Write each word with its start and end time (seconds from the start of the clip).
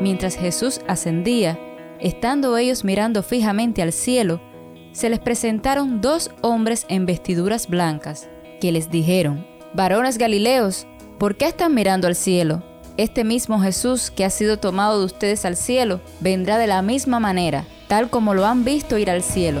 Mientras 0.00 0.36
Jesús 0.36 0.80
ascendía, 0.86 1.58
estando 2.00 2.56
ellos 2.56 2.84
mirando 2.84 3.22
fijamente 3.22 3.82
al 3.82 3.92
cielo, 3.92 4.40
se 4.92 5.08
les 5.08 5.18
presentaron 5.18 6.00
dos 6.00 6.30
hombres 6.42 6.86
en 6.88 7.06
vestiduras 7.06 7.66
blancas, 7.66 8.28
que 8.60 8.72
les 8.72 8.90
dijeron, 8.90 9.46
Varones 9.74 10.18
Galileos, 10.18 10.86
¿por 11.18 11.36
qué 11.36 11.46
están 11.46 11.74
mirando 11.74 12.06
al 12.06 12.14
cielo? 12.14 12.62
Este 12.96 13.24
mismo 13.24 13.60
Jesús 13.60 14.10
que 14.10 14.24
ha 14.24 14.30
sido 14.30 14.58
tomado 14.58 14.98
de 15.00 15.06
ustedes 15.06 15.44
al 15.44 15.56
cielo, 15.56 16.00
vendrá 16.20 16.56
de 16.56 16.66
la 16.66 16.80
misma 16.82 17.20
manera, 17.20 17.66
tal 17.88 18.08
como 18.08 18.32
lo 18.34 18.46
han 18.46 18.64
visto 18.64 18.96
ir 18.96 19.10
al 19.10 19.22
cielo. 19.22 19.60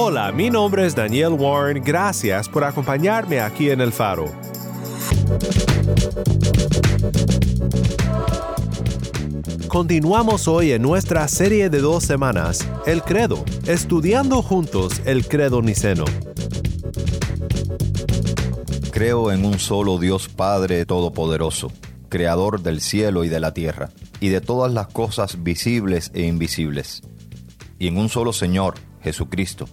Hola, 0.00 0.30
mi 0.30 0.48
nombre 0.48 0.86
es 0.86 0.94
Daniel 0.94 1.32
Warren. 1.32 1.82
Gracias 1.82 2.48
por 2.48 2.62
acompañarme 2.62 3.40
aquí 3.40 3.68
en 3.70 3.80
El 3.80 3.92
Faro. 3.92 4.26
Continuamos 9.66 10.46
hoy 10.46 10.70
en 10.70 10.82
nuestra 10.82 11.26
serie 11.26 11.68
de 11.68 11.80
dos 11.80 12.04
semanas, 12.04 12.64
El 12.86 13.02
Credo, 13.02 13.44
estudiando 13.66 14.40
juntos 14.40 15.02
el 15.04 15.26
Credo 15.26 15.62
Niceno. 15.62 16.04
Creo 18.92 19.32
en 19.32 19.44
un 19.44 19.58
solo 19.58 19.98
Dios 19.98 20.28
Padre 20.28 20.86
Todopoderoso, 20.86 21.72
Creador 22.08 22.62
del 22.62 22.80
cielo 22.82 23.24
y 23.24 23.28
de 23.28 23.40
la 23.40 23.52
tierra, 23.52 23.90
y 24.20 24.28
de 24.28 24.40
todas 24.40 24.72
las 24.72 24.86
cosas 24.86 25.42
visibles 25.42 26.12
e 26.14 26.22
invisibles, 26.22 27.02
y 27.80 27.88
en 27.88 27.96
un 27.96 28.08
solo 28.08 28.32
Señor, 28.32 28.74
Jesucristo, 29.02 29.66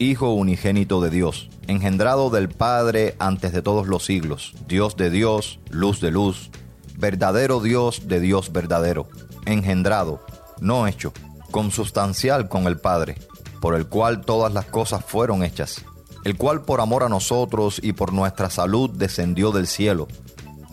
Hijo 0.00 0.32
unigénito 0.32 1.00
de 1.00 1.10
Dios, 1.10 1.50
engendrado 1.66 2.30
del 2.30 2.48
Padre 2.48 3.16
antes 3.18 3.52
de 3.52 3.62
todos 3.62 3.88
los 3.88 4.04
siglos, 4.04 4.54
Dios 4.68 4.96
de 4.96 5.10
Dios, 5.10 5.58
luz 5.70 6.00
de 6.00 6.12
luz, 6.12 6.52
verdadero 6.96 7.58
Dios 7.58 8.06
de 8.06 8.20
Dios 8.20 8.52
verdadero, 8.52 9.08
engendrado, 9.44 10.24
no 10.60 10.86
hecho, 10.86 11.12
consubstancial 11.50 12.48
con 12.48 12.68
el 12.68 12.78
Padre, 12.78 13.16
por 13.60 13.74
el 13.74 13.88
cual 13.88 14.20
todas 14.20 14.52
las 14.54 14.66
cosas 14.66 15.04
fueron 15.04 15.42
hechas, 15.42 15.84
el 16.24 16.36
cual 16.36 16.62
por 16.62 16.80
amor 16.80 17.02
a 17.02 17.08
nosotros 17.08 17.80
y 17.82 17.92
por 17.92 18.12
nuestra 18.12 18.50
salud 18.50 18.90
descendió 18.90 19.50
del 19.50 19.66
cielo, 19.66 20.06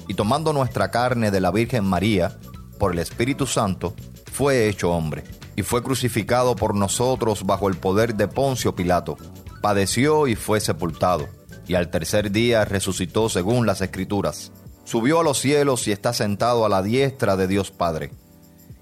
y 0.08 0.14
tomando 0.14 0.54
nuestra 0.54 0.92
carne 0.92 1.32
de 1.32 1.42
la 1.42 1.50
Virgen 1.50 1.84
María, 1.84 2.38
por 2.78 2.94
el 2.94 3.00
Espíritu 3.00 3.48
Santo, 3.48 3.96
fue 4.32 4.70
hecho 4.70 4.92
hombre 4.92 5.24
y 5.56 5.64
fue 5.64 5.84
crucificado 5.84 6.56
por 6.56 6.76
nosotros 6.76 7.46
bajo 7.46 7.70
el 7.70 7.78
poder 7.78 8.16
de 8.16 8.28
Poncio 8.28 8.76
Pilato. 8.76 9.18
Padeció 9.62 10.28
y 10.28 10.36
fue 10.36 10.60
sepultado, 10.60 11.28
y 11.68 11.76
al 11.76 11.90
tercer 11.90 12.32
día 12.32 12.66
resucitó 12.66 13.30
según 13.30 13.66
las 13.66 13.82
Escrituras. 13.82 14.52
Subió 14.84 15.22
a 15.22 15.24
los 15.24 15.40
cielos 15.40 15.88
y 15.88 15.92
está 15.92 16.14
sentado 16.14 16.66
a 16.66 16.70
la 16.70 16.84
diestra 16.84 17.36
de 17.38 17.48
Dios 17.48 17.72
Padre. 17.72 18.12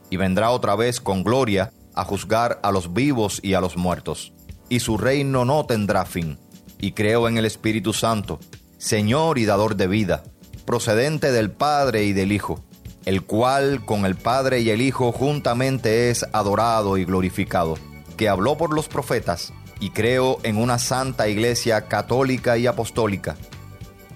Y 0.09 0.18
vendrá 0.18 0.50
otra 0.50 0.75
vez 0.75 1.00
con 1.00 1.24
gloria 1.24 1.72
a 1.96 2.03
juzgar 2.03 2.59
a 2.64 2.72
los 2.72 2.94
vivos 2.94 3.40
y 3.42 3.53
a 3.53 3.62
los 3.62 3.78
muertos. 3.78 4.34
Y 4.68 4.80
su 4.80 4.97
reino 4.97 5.46
no 5.46 5.66
tendrá 5.66 6.06
fin. 6.06 6.40
Y 6.80 6.92
creo 6.92 7.30
en 7.30 7.38
el 7.38 7.46
Espíritu 7.46 7.94
Santo, 7.94 8.40
Señor 8.78 9.38
y 9.38 9.46
dador 9.46 9.78
de 9.78 9.88
vida, 9.88 10.24
procedente 10.66 11.31
del 11.31 11.52
Padre 11.52 12.03
y 12.03 12.14
del 12.14 12.34
Hijo 12.34 12.64
el 13.06 13.24
cual 13.24 13.84
con 13.86 14.06
el 14.06 14.16
Padre 14.16 14.62
y 14.62 14.69
el 14.69 14.81
Hijo 14.81 15.12
juntamente 15.12 16.09
es 16.09 16.25
adorado 16.34 16.97
y 16.97 17.06
glorificado, 17.06 17.78
que 18.18 18.30
habló 18.30 18.58
por 18.58 18.74
los 18.74 18.88
profetas, 18.88 19.53
y 19.80 19.90
creo 19.90 20.40
en 20.44 20.58
una 20.58 20.80
santa 20.80 21.28
iglesia 21.28 21.88
católica 21.88 22.58
y 22.58 22.68
apostólica. 22.68 23.36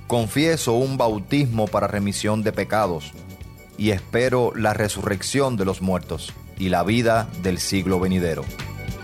Confieso 0.08 0.74
un 0.74 0.98
bautismo 0.98 1.68
para 1.68 1.88
remisión 1.88 2.44
de 2.44 2.54
pecados, 2.54 3.12
y 3.78 3.92
espero 3.92 4.54
la 4.56 4.74
resurrección 4.74 5.58
de 5.58 5.66
los 5.66 5.82
muertos 5.82 6.34
y 6.58 6.70
la 6.70 6.84
vida 6.84 7.28
del 7.44 7.60
siglo 7.60 8.00
venidero. 8.00 8.44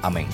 Amén. 0.02 0.28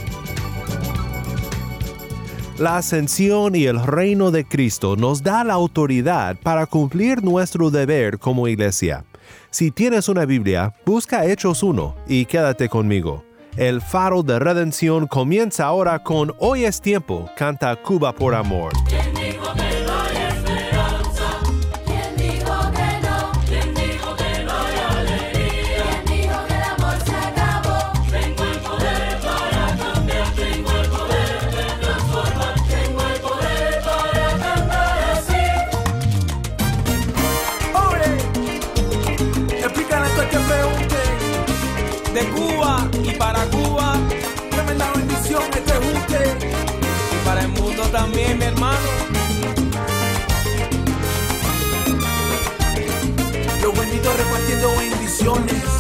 La 2.60 2.76
ascensión 2.76 3.56
y 3.56 3.66
el 3.66 3.82
reino 3.82 4.32
de 4.32 4.44
Cristo 4.44 4.98
nos 4.98 5.24
da 5.24 5.46
la 5.46 5.54
autoridad 5.54 6.36
para 6.44 6.66
cumplir 6.66 7.24
nuestro 7.24 7.72
deber 7.72 8.20
como 8.20 8.50
iglesia. 8.50 9.06
Si 9.52 9.72
tienes 9.72 10.08
una 10.10 10.26
Biblia, 10.26 10.76
busca 10.86 11.26
Hechos 11.26 11.64
1 11.64 11.96
y 12.08 12.26
quédate 12.26 12.70
conmigo. 12.70 13.26
El 13.58 13.82
faro 13.82 14.22
de 14.22 14.38
redención 14.38 15.08
comienza 15.08 15.66
ahora 15.66 16.04
con 16.04 16.34
Hoy 16.38 16.66
es 16.66 16.82
tiempo, 16.82 17.28
canta 17.36 17.76
Cuba 17.76 18.14
por 18.14 18.36
amor. 18.36 18.74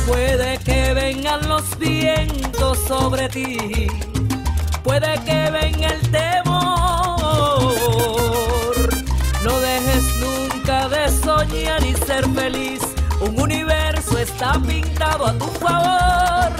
Puede 0.07 0.57
que 0.59 0.93
vengan 0.93 1.47
los 1.47 1.77
vientos 1.77 2.77
sobre 2.87 3.29
ti. 3.29 3.87
Puede 4.83 5.13
que 5.23 5.51
venga 5.51 5.87
el 5.89 6.11
temor. 6.11 7.75
No 9.43 9.59
dejes 9.59 10.05
nunca 10.19 10.89
de 10.89 11.09
soñar 11.23 11.83
y 11.83 11.93
ser 11.95 12.27
feliz. 12.29 12.81
Un 13.21 13.39
universo 13.39 14.17
está 14.17 14.53
pintado 14.59 15.27
a 15.27 15.33
tu 15.33 15.45
favor. 15.45 16.51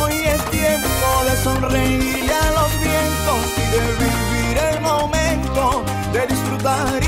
Hoy 0.00 0.14
es 0.24 0.44
tiempo 0.50 1.24
de 1.28 1.36
sonreír 1.42 2.30
a 2.32 2.50
los 2.58 2.70
vientos 2.80 3.40
y 3.56 3.64
de 3.74 3.80
vivir 4.02 4.58
el 4.72 4.80
momento, 4.80 5.84
de 6.12 6.26
disfrutar 6.26 7.03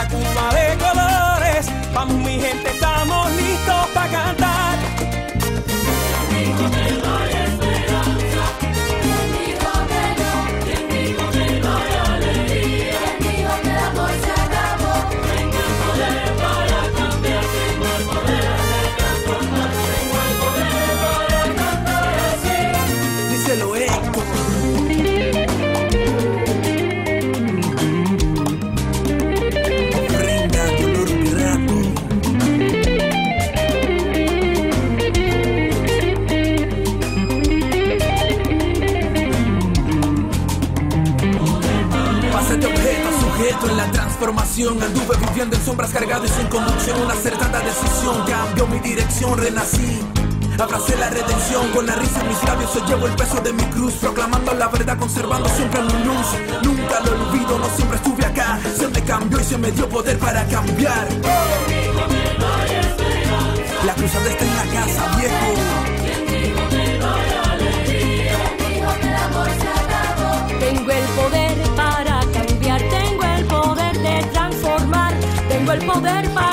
llenar 0.00 0.06
a 0.06 0.08
Cuba 0.08 0.54
de 0.54 0.78
colores. 0.78 1.66
Vamos 1.94 2.16
mi 2.16 2.40
gente, 2.40 2.70
estamos 2.70 3.29
Roberto. 76.00 76.49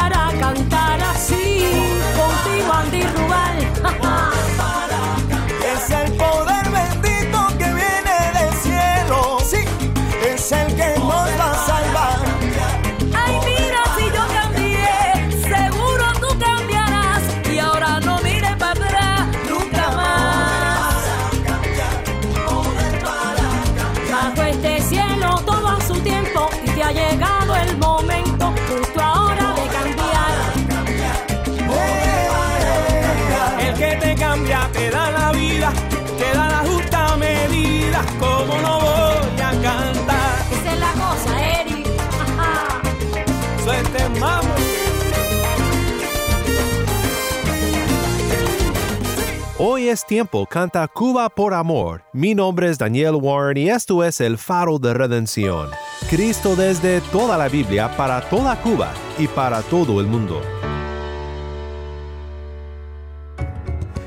Hoy 49.59 49.87
es 49.87 50.05
tiempo, 50.05 50.45
canta 50.45 50.87
Cuba 50.87 51.29
por 51.29 51.55
amor. 51.55 52.03
Mi 52.13 52.35
nombre 52.35 52.69
es 52.69 52.77
Daniel 52.77 53.15
Warren 53.15 53.57
y 53.57 53.69
esto 53.69 54.03
es 54.03 54.21
el 54.21 54.37
faro 54.37 54.77
de 54.77 54.93
redención. 54.93 55.71
Cristo 56.11 56.55
desde 56.55 57.01
toda 57.01 57.39
la 57.39 57.49
Biblia 57.49 57.89
para 57.97 58.21
toda 58.29 58.61
Cuba 58.61 58.93
y 59.17 59.27
para 59.27 59.63
todo 59.63 59.99
el 59.99 60.05
mundo. 60.05 60.43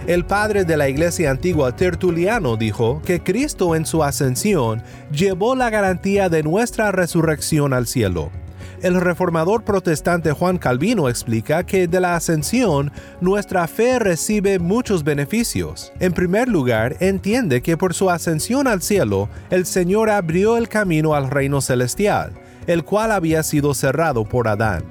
El 0.07 0.25
padre 0.25 0.65
de 0.65 0.77
la 0.77 0.89
iglesia 0.89 1.33
antigua 1.33 1.75
Tertuliano 1.75 2.57
dijo 2.57 3.03
que 3.05 3.21
Cristo 3.21 3.75
en 3.75 3.87
su 3.87 4.05
ascensión 4.05 4.85
llevó 5.11 5.57
la 5.57 5.69
garantía 5.69 6.29
de 6.29 6.45
nuestra 6.45 6.93
resurrección 6.93 7.73
al 7.73 7.89
cielo. 7.89 8.31
El 8.83 8.99
reformador 8.99 9.63
protestante 9.63 10.33
Juan 10.33 10.57
Calvino 10.57 11.11
explica 11.11 11.65
que 11.65 11.87
de 11.87 12.01
la 12.01 12.17
ascensión 12.17 12.91
nuestra 13.21 13.67
fe 13.67 13.99
recibe 13.99 14.59
muchos 14.59 15.05
beneficios. 15.05 15.93
En 16.01 16.13
primer 16.13 16.49
lugar, 16.49 16.97
entiende 17.01 17.61
que 17.61 17.77
por 17.77 17.93
su 17.93 18.09
ascensión 18.09 18.67
al 18.67 18.81
cielo, 18.81 19.29
el 19.51 19.67
Señor 19.67 20.09
abrió 20.09 20.57
el 20.57 20.71
camino 20.71 21.15
al 21.15 21.31
reino 21.31 21.61
celestial, 21.61 22.33
el 22.67 22.83
cual 22.83 23.13
había 23.13 23.43
sido 23.43 23.75
cerrado 23.75 24.25
por 24.25 24.49
Adán. 24.49 24.83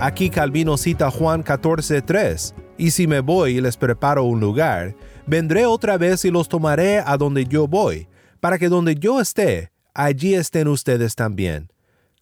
Aquí 0.00 0.30
Calvino 0.30 0.78
cita 0.78 1.10
Juan 1.10 1.44
14:3, 1.44 2.54
y 2.78 2.92
si 2.92 3.06
me 3.06 3.20
voy 3.20 3.58
y 3.58 3.60
les 3.60 3.76
preparo 3.76 4.24
un 4.24 4.40
lugar, 4.40 4.94
vendré 5.26 5.66
otra 5.66 5.98
vez 5.98 6.24
y 6.24 6.30
los 6.30 6.48
tomaré 6.48 7.00
a 7.04 7.18
donde 7.18 7.44
yo 7.44 7.68
voy, 7.68 8.08
para 8.40 8.58
que 8.58 8.70
donde 8.70 8.94
yo 8.94 9.20
esté, 9.20 9.72
allí 9.92 10.34
estén 10.34 10.68
ustedes 10.68 11.14
también. 11.14 11.68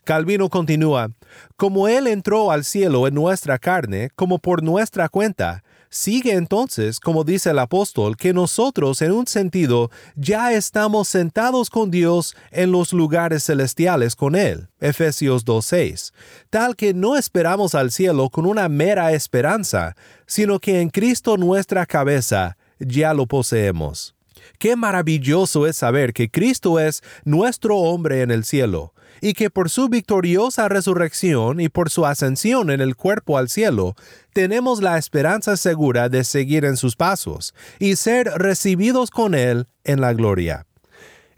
Calvino 0.06 0.48
continúa, 0.48 1.10
como 1.56 1.88
Él 1.88 2.06
entró 2.06 2.52
al 2.52 2.64
cielo 2.64 3.08
en 3.08 3.14
nuestra 3.14 3.58
carne, 3.58 4.08
como 4.14 4.38
por 4.38 4.62
nuestra 4.62 5.08
cuenta, 5.08 5.64
sigue 5.90 6.34
entonces, 6.34 7.00
como 7.00 7.24
dice 7.24 7.50
el 7.50 7.58
apóstol, 7.58 8.16
que 8.16 8.32
nosotros 8.32 9.02
en 9.02 9.10
un 9.10 9.26
sentido 9.26 9.90
ya 10.14 10.52
estamos 10.52 11.08
sentados 11.08 11.70
con 11.70 11.90
Dios 11.90 12.36
en 12.52 12.70
los 12.70 12.92
lugares 12.92 13.42
celestiales 13.42 14.14
con 14.14 14.36
Él. 14.36 14.68
Efesios 14.78 15.44
2.6. 15.44 16.12
Tal 16.50 16.76
que 16.76 16.94
no 16.94 17.16
esperamos 17.16 17.74
al 17.74 17.90
cielo 17.90 18.30
con 18.30 18.46
una 18.46 18.68
mera 18.68 19.12
esperanza, 19.12 19.96
sino 20.24 20.60
que 20.60 20.80
en 20.82 20.90
Cristo 20.90 21.36
nuestra 21.36 21.84
cabeza 21.84 22.56
ya 22.78 23.12
lo 23.12 23.26
poseemos. 23.26 24.14
Qué 24.60 24.76
maravilloso 24.76 25.66
es 25.66 25.76
saber 25.76 26.12
que 26.12 26.30
Cristo 26.30 26.78
es 26.78 27.02
nuestro 27.24 27.78
hombre 27.78 28.22
en 28.22 28.30
el 28.30 28.44
cielo 28.44 28.92
y 29.20 29.32
que 29.34 29.50
por 29.50 29.70
su 29.70 29.88
victoriosa 29.88 30.68
resurrección 30.68 31.60
y 31.60 31.68
por 31.68 31.90
su 31.90 32.06
ascensión 32.06 32.70
en 32.70 32.80
el 32.80 32.96
cuerpo 32.96 33.38
al 33.38 33.48
cielo, 33.48 33.94
tenemos 34.32 34.82
la 34.82 34.98
esperanza 34.98 35.56
segura 35.56 36.08
de 36.08 36.24
seguir 36.24 36.64
en 36.64 36.76
sus 36.76 36.96
pasos 36.96 37.54
y 37.78 37.96
ser 37.96 38.26
recibidos 38.36 39.10
con 39.10 39.34
Él 39.34 39.66
en 39.84 40.00
la 40.00 40.12
gloria. 40.12 40.66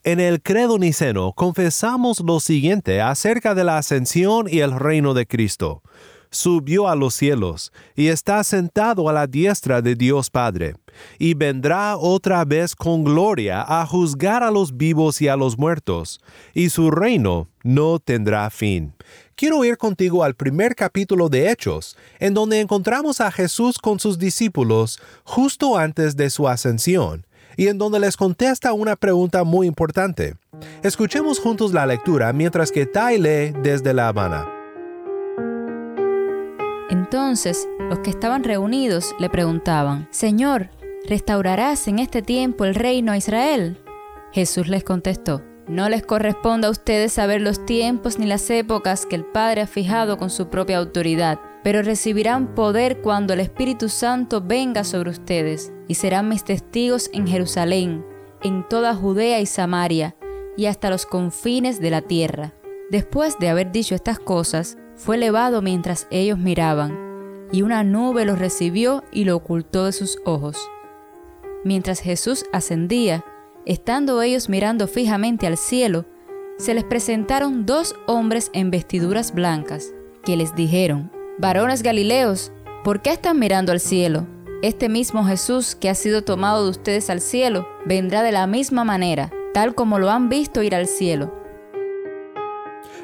En 0.04 0.20
el 0.20 0.40
credo 0.40 0.78
niceno 0.78 1.32
confesamos 1.32 2.20
lo 2.20 2.40
siguiente 2.40 3.00
acerca 3.00 3.54
de 3.54 3.64
la 3.64 3.78
ascensión 3.78 4.46
y 4.48 4.60
el 4.60 4.72
reino 4.72 5.12
de 5.12 5.26
Cristo. 5.26 5.82
Subió 6.30 6.88
a 6.88 6.94
los 6.94 7.14
cielos 7.14 7.72
y 7.94 8.08
está 8.08 8.44
sentado 8.44 9.08
a 9.08 9.12
la 9.12 9.26
diestra 9.26 9.80
de 9.80 9.94
Dios 9.94 10.28
Padre, 10.28 10.74
y 11.18 11.34
vendrá 11.34 11.96
otra 11.96 12.44
vez 12.44 12.76
con 12.76 13.02
gloria 13.02 13.64
a 13.66 13.86
juzgar 13.86 14.42
a 14.42 14.50
los 14.50 14.76
vivos 14.76 15.22
y 15.22 15.28
a 15.28 15.36
los 15.36 15.56
muertos, 15.56 16.20
y 16.52 16.68
su 16.68 16.90
reino 16.90 17.48
no 17.62 17.98
tendrá 17.98 18.50
fin. 18.50 18.92
Quiero 19.36 19.64
ir 19.64 19.78
contigo 19.78 20.24
al 20.24 20.34
primer 20.34 20.74
capítulo 20.74 21.28
de 21.28 21.50
Hechos, 21.50 21.96
en 22.18 22.34
donde 22.34 22.60
encontramos 22.60 23.20
a 23.20 23.30
Jesús 23.30 23.78
con 23.78 24.00
sus 24.00 24.18
discípulos 24.18 25.00
justo 25.24 25.78
antes 25.78 26.16
de 26.16 26.28
su 26.28 26.48
ascensión, 26.48 27.24
y 27.56 27.68
en 27.68 27.78
donde 27.78 28.00
les 28.00 28.16
contesta 28.16 28.72
una 28.72 28.96
pregunta 28.96 29.44
muy 29.44 29.66
importante. 29.66 30.36
Escuchemos 30.82 31.38
juntos 31.38 31.72
la 31.72 31.86
lectura 31.86 32.32
mientras 32.32 32.70
que 32.70 32.86
Tai 32.86 33.18
lee 33.18 33.52
desde 33.62 33.94
La 33.94 34.08
Habana. 34.08 34.57
Entonces 36.90 37.68
los 37.90 37.98
que 38.00 38.10
estaban 38.10 38.44
reunidos 38.44 39.14
le 39.18 39.28
preguntaban, 39.28 40.08
Señor, 40.10 40.70
¿restaurarás 41.06 41.86
en 41.88 41.98
este 41.98 42.22
tiempo 42.22 42.64
el 42.64 42.74
reino 42.74 43.12
a 43.12 43.16
Israel? 43.16 43.78
Jesús 44.32 44.68
les 44.68 44.84
contestó, 44.84 45.42
No 45.66 45.88
les 45.88 46.02
corresponde 46.02 46.66
a 46.66 46.70
ustedes 46.70 47.12
saber 47.12 47.40
los 47.40 47.66
tiempos 47.66 48.18
ni 48.18 48.26
las 48.26 48.48
épocas 48.50 49.04
que 49.04 49.16
el 49.16 49.24
Padre 49.24 49.62
ha 49.62 49.66
fijado 49.66 50.16
con 50.16 50.30
su 50.30 50.48
propia 50.48 50.78
autoridad, 50.78 51.40
pero 51.62 51.82
recibirán 51.82 52.54
poder 52.54 53.02
cuando 53.02 53.34
el 53.34 53.40
Espíritu 53.40 53.88
Santo 53.88 54.40
venga 54.40 54.84
sobre 54.84 55.10
ustedes, 55.10 55.72
y 55.88 55.94
serán 55.94 56.28
mis 56.28 56.44
testigos 56.44 57.10
en 57.12 57.26
Jerusalén, 57.26 58.04
en 58.42 58.66
toda 58.66 58.94
Judea 58.94 59.40
y 59.40 59.46
Samaria, 59.46 60.16
y 60.56 60.66
hasta 60.66 60.88
los 60.90 61.04
confines 61.04 61.80
de 61.80 61.90
la 61.90 62.00
tierra. 62.00 62.54
Después 62.90 63.38
de 63.38 63.48
haber 63.48 63.70
dicho 63.70 63.94
estas 63.94 64.18
cosas, 64.18 64.78
fue 64.98 65.16
elevado 65.16 65.62
mientras 65.62 66.06
ellos 66.10 66.38
miraban, 66.38 67.48
y 67.52 67.62
una 67.62 67.84
nube 67.84 68.24
lo 68.24 68.36
recibió 68.36 69.04
y 69.10 69.24
lo 69.24 69.36
ocultó 69.36 69.86
de 69.86 69.92
sus 69.92 70.18
ojos. 70.26 70.58
Mientras 71.64 72.00
Jesús 72.00 72.44
ascendía, 72.52 73.24
estando 73.64 74.20
ellos 74.20 74.48
mirando 74.48 74.86
fijamente 74.88 75.46
al 75.46 75.56
cielo, 75.56 76.04
se 76.58 76.74
les 76.74 76.84
presentaron 76.84 77.64
dos 77.64 77.94
hombres 78.06 78.50
en 78.52 78.70
vestiduras 78.70 79.32
blancas, 79.32 79.94
que 80.24 80.36
les 80.36 80.54
dijeron, 80.54 81.10
Varones 81.38 81.82
Galileos, 81.82 82.52
¿por 82.82 83.00
qué 83.00 83.10
están 83.10 83.38
mirando 83.38 83.70
al 83.70 83.80
cielo? 83.80 84.26
Este 84.60 84.88
mismo 84.88 85.24
Jesús 85.24 85.76
que 85.76 85.88
ha 85.88 85.94
sido 85.94 86.22
tomado 86.22 86.64
de 86.64 86.70
ustedes 86.70 87.10
al 87.10 87.20
cielo, 87.20 87.68
vendrá 87.86 88.24
de 88.24 88.32
la 88.32 88.48
misma 88.48 88.82
manera, 88.82 89.30
tal 89.54 89.76
como 89.76 90.00
lo 90.00 90.10
han 90.10 90.28
visto 90.28 90.64
ir 90.64 90.74
al 90.74 90.88
cielo. 90.88 91.32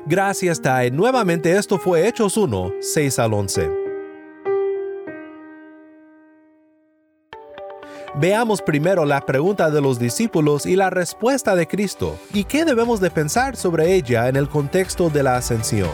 Gracias, 0.06 0.60
Tai. 0.60 0.90
Nuevamente 0.90 1.56
esto 1.56 1.78
fue 1.78 2.06
Hechos 2.06 2.36
1, 2.36 2.72
6 2.80 3.18
al 3.18 3.32
11. 3.32 3.70
Veamos 8.16 8.62
primero 8.62 9.04
la 9.04 9.20
pregunta 9.22 9.70
de 9.70 9.80
los 9.80 9.98
discípulos 9.98 10.66
y 10.66 10.76
la 10.76 10.88
respuesta 10.88 11.56
de 11.56 11.66
Cristo, 11.66 12.16
y 12.32 12.44
qué 12.44 12.64
debemos 12.64 13.00
de 13.00 13.10
pensar 13.10 13.56
sobre 13.56 13.94
ella 13.94 14.28
en 14.28 14.36
el 14.36 14.48
contexto 14.48 15.10
de 15.10 15.24
la 15.24 15.36
ascensión. 15.36 15.90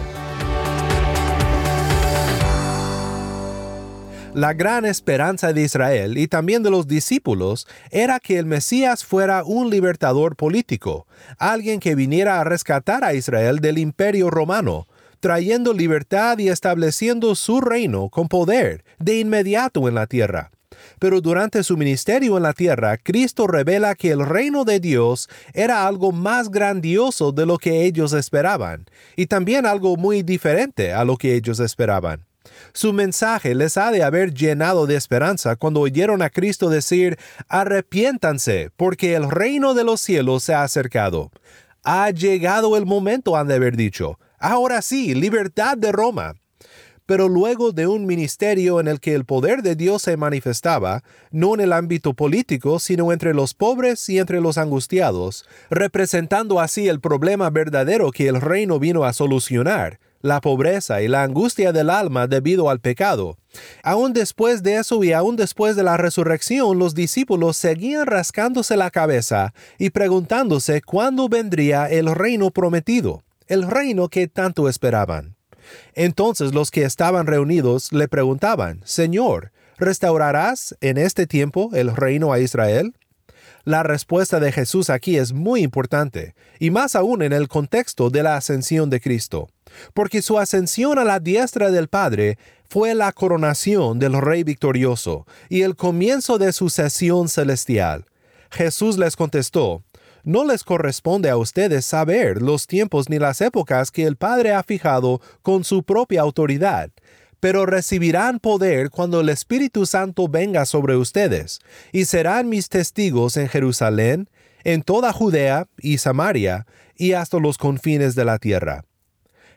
La 4.34 4.52
gran 4.52 4.84
esperanza 4.84 5.52
de 5.52 5.62
Israel 5.62 6.16
y 6.16 6.28
también 6.28 6.62
de 6.62 6.70
los 6.70 6.86
discípulos 6.86 7.66
era 7.90 8.20
que 8.20 8.38
el 8.38 8.46
Mesías 8.46 9.04
fuera 9.04 9.42
un 9.42 9.70
libertador 9.70 10.36
político, 10.36 11.08
alguien 11.36 11.80
que 11.80 11.96
viniera 11.96 12.40
a 12.40 12.44
rescatar 12.44 13.02
a 13.02 13.14
Israel 13.14 13.58
del 13.58 13.78
imperio 13.78 14.30
romano, 14.30 14.86
trayendo 15.18 15.72
libertad 15.72 16.38
y 16.38 16.48
estableciendo 16.48 17.34
su 17.34 17.60
reino 17.60 18.08
con 18.08 18.28
poder 18.28 18.84
de 19.00 19.18
inmediato 19.18 19.88
en 19.88 19.96
la 19.96 20.06
tierra. 20.06 20.52
Pero 21.00 21.20
durante 21.20 21.64
su 21.64 21.76
ministerio 21.76 22.36
en 22.36 22.44
la 22.44 22.52
tierra, 22.52 22.98
Cristo 22.98 23.48
revela 23.48 23.96
que 23.96 24.12
el 24.12 24.24
reino 24.24 24.64
de 24.64 24.78
Dios 24.78 25.28
era 25.54 25.88
algo 25.88 26.12
más 26.12 26.52
grandioso 26.52 27.32
de 27.32 27.46
lo 27.46 27.58
que 27.58 27.84
ellos 27.84 28.12
esperaban, 28.12 28.86
y 29.16 29.26
también 29.26 29.66
algo 29.66 29.96
muy 29.96 30.22
diferente 30.22 30.92
a 30.92 31.04
lo 31.04 31.16
que 31.16 31.34
ellos 31.34 31.58
esperaban. 31.58 32.29
Su 32.72 32.92
mensaje 32.92 33.54
les 33.54 33.76
ha 33.76 33.90
de 33.90 34.02
haber 34.02 34.32
llenado 34.32 34.86
de 34.86 34.96
esperanza 34.96 35.56
cuando 35.56 35.80
oyeron 35.80 36.22
a 36.22 36.30
Cristo 36.30 36.68
decir, 36.68 37.18
arrepiéntanse, 37.48 38.70
porque 38.76 39.14
el 39.14 39.30
reino 39.30 39.74
de 39.74 39.84
los 39.84 40.00
cielos 40.00 40.44
se 40.44 40.54
ha 40.54 40.62
acercado. 40.62 41.30
Ha 41.82 42.10
llegado 42.10 42.76
el 42.76 42.86
momento, 42.86 43.36
han 43.36 43.48
de 43.48 43.54
haber 43.54 43.76
dicho. 43.76 44.18
Ahora 44.38 44.82
sí, 44.82 45.14
libertad 45.14 45.76
de 45.76 45.92
Roma. 45.92 46.34
Pero 47.06 47.28
luego 47.28 47.72
de 47.72 47.88
un 47.88 48.06
ministerio 48.06 48.78
en 48.78 48.86
el 48.86 49.00
que 49.00 49.14
el 49.14 49.24
poder 49.24 49.62
de 49.62 49.74
Dios 49.74 50.02
se 50.02 50.16
manifestaba, 50.16 51.02
no 51.32 51.54
en 51.54 51.60
el 51.60 51.72
ámbito 51.72 52.14
político, 52.14 52.78
sino 52.78 53.12
entre 53.12 53.34
los 53.34 53.52
pobres 53.52 54.08
y 54.08 54.18
entre 54.18 54.40
los 54.40 54.58
angustiados, 54.58 55.44
representando 55.70 56.60
así 56.60 56.88
el 56.88 57.00
problema 57.00 57.50
verdadero 57.50 58.12
que 58.12 58.28
el 58.28 58.40
reino 58.40 58.78
vino 58.78 59.04
a 59.04 59.12
solucionar, 59.12 59.98
la 60.20 60.40
pobreza 60.40 61.02
y 61.02 61.08
la 61.08 61.22
angustia 61.22 61.72
del 61.72 61.90
alma 61.90 62.26
debido 62.26 62.70
al 62.70 62.80
pecado. 62.80 63.36
Aún 63.82 64.12
después 64.12 64.62
de 64.62 64.76
eso 64.76 65.02
y 65.02 65.12
aún 65.12 65.36
después 65.36 65.76
de 65.76 65.82
la 65.82 65.96
resurrección, 65.96 66.78
los 66.78 66.94
discípulos 66.94 67.56
seguían 67.56 68.06
rascándose 68.06 68.76
la 68.76 68.90
cabeza 68.90 69.52
y 69.78 69.90
preguntándose 69.90 70.82
cuándo 70.82 71.28
vendría 71.28 71.86
el 71.86 72.14
reino 72.14 72.50
prometido, 72.50 73.22
el 73.46 73.68
reino 73.68 74.08
que 74.08 74.28
tanto 74.28 74.68
esperaban. 74.68 75.36
Entonces 75.94 76.54
los 76.54 76.70
que 76.70 76.84
estaban 76.84 77.26
reunidos 77.26 77.92
le 77.92 78.08
preguntaban, 78.08 78.80
Señor, 78.84 79.52
¿restaurarás 79.78 80.76
en 80.80 80.98
este 80.98 81.26
tiempo 81.26 81.70
el 81.74 81.94
reino 81.94 82.32
a 82.32 82.40
Israel? 82.40 82.94
La 83.70 83.84
respuesta 83.84 84.40
de 84.40 84.50
Jesús 84.50 84.90
aquí 84.90 85.16
es 85.16 85.32
muy 85.32 85.62
importante, 85.62 86.34
y 86.58 86.72
más 86.72 86.96
aún 86.96 87.22
en 87.22 87.32
el 87.32 87.46
contexto 87.46 88.10
de 88.10 88.24
la 88.24 88.34
ascensión 88.34 88.90
de 88.90 89.00
Cristo, 89.00 89.48
porque 89.94 90.22
su 90.22 90.40
ascensión 90.40 90.98
a 90.98 91.04
la 91.04 91.20
diestra 91.20 91.70
del 91.70 91.86
Padre 91.86 92.36
fue 92.68 92.96
la 92.96 93.12
coronación 93.12 94.00
del 94.00 94.20
Rey 94.20 94.42
victorioso 94.42 95.24
y 95.48 95.62
el 95.62 95.76
comienzo 95.76 96.36
de 96.36 96.52
su 96.52 96.68
sesión 96.68 97.28
celestial. 97.28 98.06
Jesús 98.50 98.98
les 98.98 99.14
contestó, 99.14 99.84
no 100.24 100.44
les 100.44 100.64
corresponde 100.64 101.30
a 101.30 101.36
ustedes 101.36 101.86
saber 101.86 102.42
los 102.42 102.66
tiempos 102.66 103.08
ni 103.08 103.20
las 103.20 103.40
épocas 103.40 103.92
que 103.92 104.04
el 104.04 104.16
Padre 104.16 104.52
ha 104.52 104.64
fijado 104.64 105.20
con 105.42 105.62
su 105.62 105.84
propia 105.84 106.22
autoridad, 106.22 106.90
pero 107.40 107.66
recibirán 107.66 108.38
poder 108.38 108.90
cuando 108.90 109.20
el 109.20 109.30
Espíritu 109.30 109.86
Santo 109.86 110.28
venga 110.28 110.66
sobre 110.66 110.96
ustedes, 110.96 111.60
y 111.92 112.04
serán 112.04 112.48
mis 112.48 112.68
testigos 112.68 113.36
en 113.36 113.48
Jerusalén, 113.48 114.28
en 114.62 114.82
toda 114.82 115.12
Judea 115.12 115.66
y 115.78 115.98
Samaria, 115.98 116.66
y 116.94 117.12
hasta 117.12 117.38
los 117.38 117.56
confines 117.56 118.14
de 118.14 118.26
la 118.26 118.38
tierra. 118.38 118.84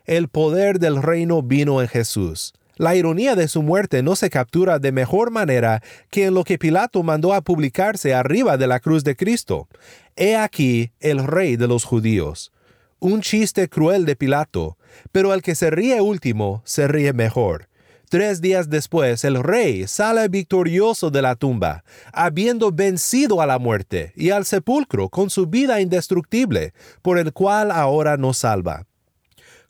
El 0.05 0.29
poder 0.29 0.79
del 0.79 1.01
reino 1.01 1.41
vino 1.41 1.81
en 1.81 1.87
Jesús. 1.87 2.53
La 2.75 2.95
ironía 2.95 3.35
de 3.35 3.47
su 3.47 3.61
muerte 3.61 4.01
no 4.01 4.15
se 4.15 4.29
captura 4.29 4.79
de 4.79 4.91
mejor 4.91 5.29
manera 5.29 5.83
que 6.09 6.25
en 6.25 6.33
lo 6.33 6.43
que 6.43 6.57
Pilato 6.57 7.03
mandó 7.03 7.33
a 7.33 7.41
publicarse 7.41 8.15
arriba 8.15 8.57
de 8.57 8.65
la 8.65 8.79
cruz 8.79 9.03
de 9.03 9.15
Cristo. 9.15 9.67
He 10.15 10.35
aquí 10.35 10.91
el 10.99 11.23
rey 11.23 11.55
de 11.55 11.67
los 11.67 11.83
judíos. 11.83 12.51
Un 12.99 13.21
chiste 13.21 13.69
cruel 13.69 14.05
de 14.05 14.15
Pilato, 14.15 14.77
pero 15.11 15.33
el 15.33 15.41
que 15.41 15.55
se 15.55 15.69
ríe 15.69 16.01
último 16.01 16.63
se 16.65 16.87
ríe 16.87 17.13
mejor. 17.13 17.67
Tres 18.13 18.41
días 18.41 18.69
después, 18.69 19.23
el 19.23 19.41
rey 19.41 19.87
sale 19.87 20.27
victorioso 20.27 21.09
de 21.09 21.23
la 21.23 21.35
tumba, 21.35 21.83
habiendo 22.13 22.71
vencido 22.71 23.41
a 23.41 23.47
la 23.47 23.57
muerte 23.57 24.13
y 24.15 24.29
al 24.29 24.45
sepulcro 24.45 25.09
con 25.09 25.31
su 25.31 25.47
vida 25.47 25.81
indestructible, 25.81 26.75
por 27.01 27.17
el 27.17 27.33
cual 27.33 27.71
ahora 27.71 28.15
nos 28.17 28.37
salva. 28.37 28.85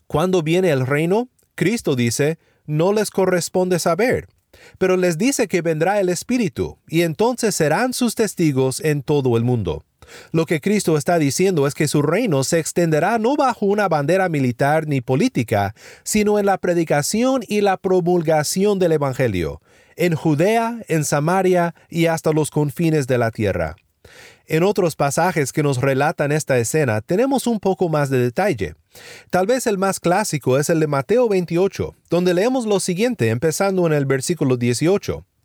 Cuando 0.06 0.42
viene 0.42 0.68
el 0.68 0.86
reino, 0.86 1.30
Cristo 1.54 1.96
dice, 1.96 2.38
no 2.66 2.92
les 2.92 3.10
corresponde 3.10 3.78
saber, 3.78 4.28
pero 4.76 4.98
les 4.98 5.16
dice 5.16 5.48
que 5.48 5.62
vendrá 5.62 5.98
el 5.98 6.10
Espíritu, 6.10 6.76
y 6.86 7.00
entonces 7.00 7.54
serán 7.54 7.94
sus 7.94 8.14
testigos 8.14 8.80
en 8.80 9.00
todo 9.02 9.38
el 9.38 9.42
mundo. 9.42 9.86
Lo 10.32 10.46
que 10.46 10.60
Cristo 10.60 10.96
está 10.96 11.18
diciendo 11.18 11.66
es 11.66 11.74
que 11.74 11.88
su 11.88 12.02
reino 12.02 12.44
se 12.44 12.58
extenderá 12.58 13.18
no 13.18 13.36
bajo 13.36 13.66
una 13.66 13.88
bandera 13.88 14.28
militar 14.28 14.86
ni 14.86 15.00
política, 15.00 15.74
sino 16.02 16.38
en 16.38 16.46
la 16.46 16.58
predicación 16.58 17.42
y 17.46 17.60
la 17.60 17.76
promulgación 17.76 18.78
del 18.78 18.92
Evangelio, 18.92 19.60
en 19.96 20.14
Judea, 20.14 20.78
en 20.88 21.04
Samaria 21.04 21.74
y 21.88 22.06
hasta 22.06 22.32
los 22.32 22.50
confines 22.50 23.06
de 23.06 23.18
la 23.18 23.30
tierra. 23.30 23.76
En 24.46 24.62
otros 24.62 24.94
pasajes 24.94 25.52
que 25.52 25.62
nos 25.62 25.80
relatan 25.80 26.30
esta 26.30 26.58
escena 26.58 27.00
tenemos 27.00 27.46
un 27.46 27.60
poco 27.60 27.88
más 27.88 28.10
de 28.10 28.18
detalle. 28.18 28.74
Tal 29.30 29.46
vez 29.46 29.66
el 29.66 29.78
más 29.78 30.00
clásico 30.00 30.58
es 30.58 30.68
el 30.68 30.80
de 30.80 30.86
Mateo 30.86 31.28
28, 31.28 31.94
donde 32.10 32.34
leemos 32.34 32.66
lo 32.66 32.78
siguiente 32.78 33.30
empezando 33.30 33.86
en 33.86 33.94
el 33.94 34.04
versículo 34.04 34.58
18. 34.58 35.24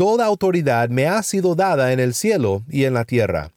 Toda 0.00 0.24
autoridad 0.24 0.88
me 0.88 1.08
ha 1.08 1.22
sido 1.22 1.54
dada 1.54 1.92
en 1.92 2.00
el 2.00 2.14
cielo 2.14 2.62
y 2.70 2.84
en 2.84 2.94
la 2.94 3.04
tierra. 3.04 3.52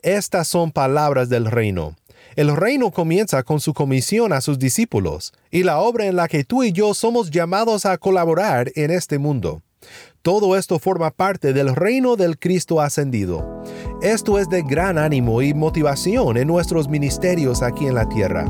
Estas 0.00 0.46
son 0.46 0.70
palabras 0.70 1.28
del 1.28 1.46
reino. 1.46 1.96
El 2.36 2.54
reino 2.54 2.92
comienza 2.92 3.42
con 3.42 3.58
su 3.58 3.74
comisión 3.74 4.32
a 4.32 4.40
sus 4.40 4.60
discípulos 4.60 5.32
y 5.50 5.64
la 5.64 5.80
obra 5.80 6.06
en 6.06 6.14
la 6.14 6.28
que 6.28 6.44
tú 6.44 6.62
y 6.62 6.70
yo 6.70 6.94
somos 6.94 7.32
llamados 7.32 7.84
a 7.84 7.98
colaborar 7.98 8.70
en 8.76 8.92
este 8.92 9.18
mundo. 9.18 9.60
Todo 10.22 10.56
esto 10.56 10.78
forma 10.78 11.10
parte 11.10 11.52
del 11.52 11.74
reino 11.74 12.14
del 12.14 12.38
Cristo 12.38 12.80
ascendido. 12.80 13.64
Esto 14.00 14.38
es 14.38 14.48
de 14.48 14.62
gran 14.62 14.98
ánimo 14.98 15.42
y 15.42 15.52
motivación 15.52 16.36
en 16.36 16.46
nuestros 16.46 16.86
ministerios 16.86 17.60
aquí 17.60 17.88
en 17.88 17.96
la 17.96 18.08
tierra. 18.08 18.44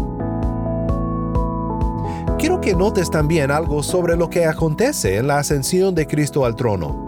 Quiero 2.39 2.61
que 2.61 2.75
notes 2.75 3.11
también 3.11 3.51
algo 3.51 3.83
sobre 3.83 4.19
lo 4.19 4.29
que 4.29 4.45
acontece 4.45 5.17
en 5.17 5.29
la 5.29 5.39
ascensión 5.39 5.95
de 5.95 6.07
Cristo 6.07 6.45
al 6.45 6.55
trono. 6.55 7.08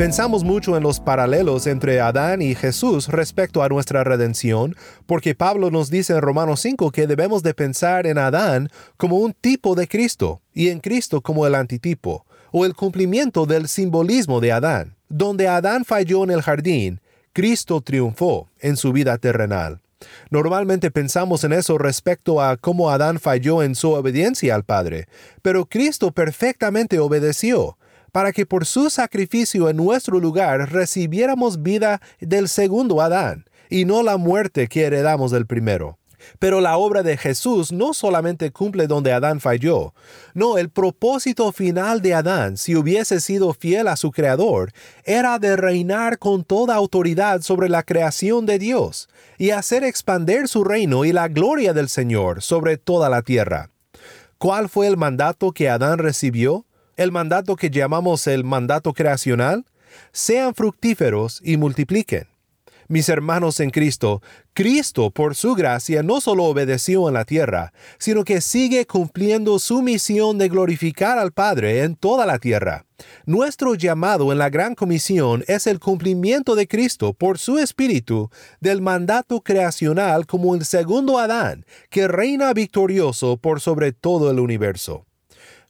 Pensamos 0.00 0.44
mucho 0.44 0.78
en 0.78 0.82
los 0.82 0.98
paralelos 0.98 1.66
entre 1.66 2.00
Adán 2.00 2.40
y 2.40 2.54
Jesús 2.54 3.08
respecto 3.08 3.62
a 3.62 3.68
nuestra 3.68 4.02
redención, 4.02 4.74
porque 5.04 5.34
Pablo 5.34 5.70
nos 5.70 5.90
dice 5.90 6.14
en 6.14 6.22
Romanos 6.22 6.60
5 6.60 6.90
que 6.90 7.06
debemos 7.06 7.42
de 7.42 7.52
pensar 7.52 8.06
en 8.06 8.16
Adán 8.16 8.70
como 8.96 9.18
un 9.18 9.34
tipo 9.34 9.74
de 9.74 9.86
Cristo 9.86 10.40
y 10.54 10.70
en 10.70 10.80
Cristo 10.80 11.20
como 11.20 11.46
el 11.46 11.54
antitipo, 11.54 12.24
o 12.50 12.64
el 12.64 12.74
cumplimiento 12.74 13.44
del 13.44 13.68
simbolismo 13.68 14.40
de 14.40 14.52
Adán. 14.52 14.96
Donde 15.10 15.48
Adán 15.48 15.84
falló 15.84 16.24
en 16.24 16.30
el 16.30 16.40
jardín, 16.40 17.02
Cristo 17.34 17.82
triunfó 17.82 18.48
en 18.58 18.78
su 18.78 18.94
vida 18.94 19.18
terrenal. 19.18 19.82
Normalmente 20.30 20.90
pensamos 20.90 21.44
en 21.44 21.52
eso 21.52 21.76
respecto 21.76 22.40
a 22.40 22.56
cómo 22.56 22.88
Adán 22.88 23.20
falló 23.20 23.62
en 23.62 23.74
su 23.74 23.90
obediencia 23.90 24.54
al 24.54 24.64
Padre, 24.64 25.08
pero 25.42 25.66
Cristo 25.66 26.10
perfectamente 26.10 26.98
obedeció 27.00 27.76
para 28.12 28.32
que 28.32 28.46
por 28.46 28.66
su 28.66 28.90
sacrificio 28.90 29.68
en 29.68 29.76
nuestro 29.76 30.20
lugar 30.20 30.72
recibiéramos 30.72 31.62
vida 31.62 32.00
del 32.20 32.48
segundo 32.48 33.00
Adán, 33.00 33.44
y 33.68 33.84
no 33.84 34.02
la 34.02 34.16
muerte 34.16 34.68
que 34.68 34.84
heredamos 34.84 35.30
del 35.30 35.46
primero. 35.46 36.00
Pero 36.38 36.60
la 36.60 36.76
obra 36.76 37.02
de 37.02 37.16
Jesús 37.16 37.72
no 37.72 37.94
solamente 37.94 38.50
cumple 38.50 38.86
donde 38.86 39.12
Adán 39.12 39.40
falló, 39.40 39.94
no, 40.34 40.58
el 40.58 40.70
propósito 40.70 41.50
final 41.52 42.02
de 42.02 42.14
Adán, 42.14 42.56
si 42.56 42.76
hubiese 42.76 43.20
sido 43.20 43.52
fiel 43.52 43.88
a 43.88 43.96
su 43.96 44.10
Creador, 44.10 44.72
era 45.04 45.38
de 45.38 45.56
reinar 45.56 46.18
con 46.18 46.44
toda 46.44 46.74
autoridad 46.74 47.42
sobre 47.42 47.68
la 47.68 47.82
creación 47.82 48.46
de 48.46 48.58
Dios 48.58 49.08
y 49.38 49.50
hacer 49.50 49.84
expander 49.84 50.48
su 50.48 50.64
reino 50.64 51.04
y 51.04 51.12
la 51.12 51.28
gloria 51.28 51.72
del 51.72 51.88
Señor 51.88 52.42
sobre 52.42 52.76
toda 52.76 53.08
la 53.08 53.22
tierra. 53.22 53.70
¿Cuál 54.38 54.68
fue 54.68 54.86
el 54.86 54.96
mandato 54.96 55.52
que 55.52 55.68
Adán 55.68 55.98
recibió? 55.98 56.64
El 57.00 57.12
mandato 57.12 57.56
que 57.56 57.70
llamamos 57.70 58.26
el 58.26 58.44
mandato 58.44 58.92
creacional, 58.92 59.64
sean 60.12 60.54
fructíferos 60.54 61.40
y 61.42 61.56
multipliquen. 61.56 62.28
Mis 62.88 63.08
hermanos 63.08 63.58
en 63.60 63.70
Cristo, 63.70 64.20
Cristo 64.52 65.10
por 65.10 65.34
su 65.34 65.54
gracia 65.54 66.02
no 66.02 66.20
solo 66.20 66.44
obedeció 66.44 67.08
en 67.08 67.14
la 67.14 67.24
tierra, 67.24 67.72
sino 67.98 68.22
que 68.22 68.42
sigue 68.42 68.86
cumpliendo 68.86 69.58
su 69.58 69.80
misión 69.80 70.36
de 70.36 70.50
glorificar 70.50 71.18
al 71.18 71.32
Padre 71.32 71.84
en 71.84 71.96
toda 71.96 72.26
la 72.26 72.38
tierra. 72.38 72.84
Nuestro 73.24 73.76
llamado 73.76 74.30
en 74.30 74.36
la 74.36 74.50
Gran 74.50 74.74
Comisión 74.74 75.42
es 75.48 75.66
el 75.66 75.80
cumplimiento 75.80 76.54
de 76.54 76.68
Cristo 76.68 77.14
por 77.14 77.38
su 77.38 77.56
Espíritu 77.56 78.28
del 78.60 78.82
mandato 78.82 79.40
creacional 79.40 80.26
como 80.26 80.54
el 80.54 80.66
segundo 80.66 81.18
Adán, 81.18 81.64
que 81.88 82.08
reina 82.08 82.52
victorioso 82.52 83.38
por 83.38 83.62
sobre 83.62 83.92
todo 83.92 84.30
el 84.30 84.38
universo. 84.38 85.06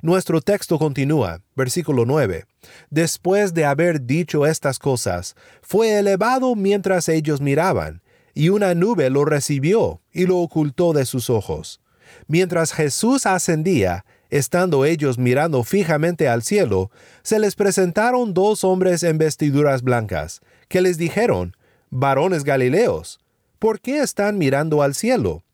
Nuestro 0.02 0.40
texto 0.40 0.78
continúa, 0.78 1.42
versículo 1.54 2.06
9. 2.06 2.46
Después 2.88 3.52
de 3.52 3.66
haber 3.66 4.06
dicho 4.06 4.46
estas 4.46 4.78
cosas, 4.78 5.36
fue 5.60 5.98
elevado 5.98 6.54
mientras 6.54 7.08
ellos 7.10 7.42
miraban, 7.42 8.02
y 8.32 8.48
una 8.48 8.74
nube 8.74 9.10
lo 9.10 9.26
recibió 9.26 10.00
y 10.10 10.24
lo 10.24 10.38
ocultó 10.38 10.94
de 10.94 11.04
sus 11.04 11.28
ojos. 11.28 11.82
Mientras 12.28 12.72
Jesús 12.72 13.26
ascendía, 13.26 14.06
estando 14.30 14.86
ellos 14.86 15.18
mirando 15.18 15.64
fijamente 15.64 16.28
al 16.28 16.42
cielo, 16.42 16.90
se 17.22 17.38
les 17.38 17.54
presentaron 17.54 18.32
dos 18.32 18.64
hombres 18.64 19.02
en 19.02 19.18
vestiduras 19.18 19.82
blancas, 19.82 20.40
que 20.68 20.80
les 20.80 20.96
dijeron, 20.96 21.56
varones 21.90 22.44
Galileos, 22.44 23.20
¿por 23.58 23.80
qué 23.80 24.00
están 24.00 24.38
mirando 24.38 24.82
al 24.82 24.94
cielo? 24.94 25.44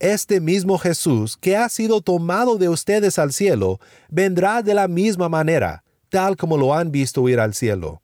Este 0.00 0.40
mismo 0.40 0.78
Jesús 0.78 1.36
que 1.36 1.56
ha 1.56 1.68
sido 1.68 2.00
tomado 2.00 2.58
de 2.58 2.68
ustedes 2.68 3.18
al 3.18 3.32
cielo, 3.32 3.80
vendrá 4.08 4.62
de 4.62 4.74
la 4.74 4.88
misma 4.88 5.28
manera, 5.28 5.84
tal 6.08 6.36
como 6.36 6.56
lo 6.56 6.74
han 6.74 6.90
visto 6.90 7.28
ir 7.28 7.40
al 7.40 7.54
cielo. 7.54 8.02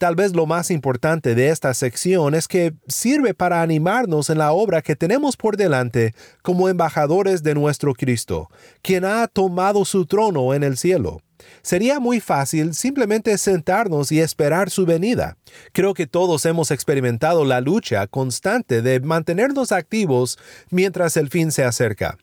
Tal 0.00 0.16
vez 0.16 0.34
lo 0.34 0.46
más 0.46 0.70
importante 0.70 1.34
de 1.34 1.50
esta 1.50 1.74
sección 1.74 2.34
es 2.34 2.48
que 2.48 2.72
sirve 2.88 3.34
para 3.34 3.60
animarnos 3.60 4.30
en 4.30 4.38
la 4.38 4.52
obra 4.52 4.80
que 4.80 4.96
tenemos 4.96 5.36
por 5.36 5.58
delante 5.58 6.14
como 6.40 6.70
embajadores 6.70 7.42
de 7.42 7.54
nuestro 7.54 7.92
Cristo, 7.92 8.48
quien 8.80 9.04
ha 9.04 9.26
tomado 9.28 9.84
su 9.84 10.06
trono 10.06 10.54
en 10.54 10.62
el 10.62 10.78
cielo. 10.78 11.20
Sería 11.62 12.00
muy 12.00 12.20
fácil 12.20 12.74
simplemente 12.74 13.36
sentarnos 13.38 14.12
y 14.12 14.20
esperar 14.20 14.70
su 14.70 14.86
venida. 14.86 15.36
Creo 15.72 15.94
que 15.94 16.06
todos 16.06 16.44
hemos 16.46 16.70
experimentado 16.70 17.44
la 17.44 17.60
lucha 17.60 18.06
constante 18.06 18.82
de 18.82 19.00
mantenernos 19.00 19.72
activos 19.72 20.38
mientras 20.70 21.16
el 21.16 21.28
fin 21.28 21.52
se 21.52 21.64
acerca. 21.64 22.18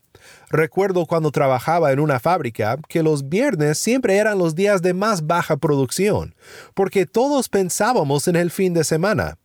Recuerdo 0.50 1.06
cuando 1.06 1.30
trabajaba 1.30 1.92
en 1.92 2.00
una 2.00 2.20
fábrica 2.20 2.78
que 2.88 3.02
los 3.02 3.28
viernes 3.28 3.78
siempre 3.78 4.16
eran 4.16 4.38
los 4.38 4.54
días 4.54 4.82
de 4.82 4.94
más 4.94 5.26
baja 5.26 5.56
producción, 5.56 6.34
porque 6.74 7.06
todos 7.06 7.48
pensábamos 7.48 8.28
en 8.28 8.36
el 8.36 8.50
fin 8.50 8.74
de 8.74 8.84
semana. 8.84 9.38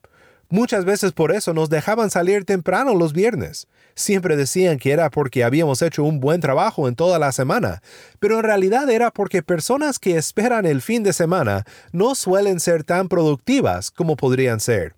Muchas 0.54 0.84
veces 0.84 1.10
por 1.10 1.32
eso 1.32 1.52
nos 1.52 1.68
dejaban 1.68 2.10
salir 2.10 2.44
temprano 2.44 2.94
los 2.94 3.12
viernes. 3.12 3.66
Siempre 3.96 4.36
decían 4.36 4.78
que 4.78 4.92
era 4.92 5.10
porque 5.10 5.42
habíamos 5.42 5.82
hecho 5.82 6.04
un 6.04 6.20
buen 6.20 6.40
trabajo 6.40 6.86
en 6.86 6.94
toda 6.94 7.18
la 7.18 7.32
semana, 7.32 7.82
pero 8.20 8.36
en 8.36 8.44
realidad 8.44 8.88
era 8.88 9.10
porque 9.10 9.42
personas 9.42 9.98
que 9.98 10.16
esperan 10.16 10.64
el 10.64 10.80
fin 10.80 11.02
de 11.02 11.12
semana 11.12 11.64
no 11.90 12.14
suelen 12.14 12.60
ser 12.60 12.84
tan 12.84 13.08
productivas 13.08 13.90
como 13.90 14.14
podrían 14.14 14.60
ser. 14.60 14.94